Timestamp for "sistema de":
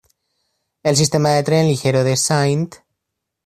0.95-1.43